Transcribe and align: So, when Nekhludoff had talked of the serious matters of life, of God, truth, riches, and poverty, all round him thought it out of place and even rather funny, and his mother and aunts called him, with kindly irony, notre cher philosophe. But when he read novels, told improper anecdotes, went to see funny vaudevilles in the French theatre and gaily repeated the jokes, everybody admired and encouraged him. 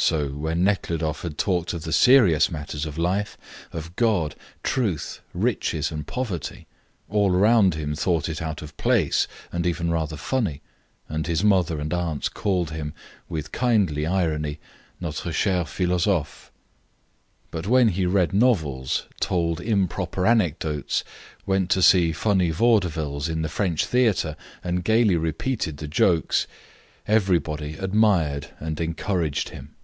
So, 0.00 0.28
when 0.28 0.62
Nekhludoff 0.62 1.22
had 1.22 1.36
talked 1.36 1.72
of 1.74 1.82
the 1.82 1.92
serious 1.92 2.50
matters 2.52 2.86
of 2.86 2.96
life, 2.98 3.36
of 3.72 3.96
God, 3.96 4.36
truth, 4.62 5.20
riches, 5.34 5.90
and 5.90 6.06
poverty, 6.06 6.68
all 7.10 7.32
round 7.32 7.74
him 7.74 7.96
thought 7.96 8.28
it 8.28 8.40
out 8.40 8.62
of 8.62 8.74
place 8.76 9.26
and 9.52 9.66
even 9.66 9.90
rather 9.90 10.16
funny, 10.16 10.62
and 11.08 11.26
his 11.26 11.42
mother 11.42 11.80
and 11.80 11.92
aunts 11.92 12.28
called 12.28 12.70
him, 12.70 12.94
with 13.28 13.50
kindly 13.52 14.06
irony, 14.06 14.60
notre 15.00 15.32
cher 15.32 15.64
philosophe. 15.64 16.52
But 17.50 17.66
when 17.66 17.88
he 17.88 18.06
read 18.06 18.32
novels, 18.32 19.04
told 19.20 19.60
improper 19.60 20.26
anecdotes, 20.28 21.02
went 21.44 21.70
to 21.70 21.82
see 21.82 22.12
funny 22.12 22.50
vaudevilles 22.52 23.28
in 23.28 23.42
the 23.42 23.48
French 23.50 23.84
theatre 23.84 24.36
and 24.64 24.84
gaily 24.84 25.16
repeated 25.16 25.78
the 25.78 25.88
jokes, 25.88 26.46
everybody 27.06 27.74
admired 27.74 28.48
and 28.60 28.80
encouraged 28.80 29.48
him. 29.50 29.74